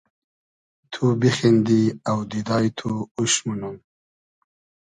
[0.91, 3.75] تو بیخیندی اۆدیدای تو اوش مونوم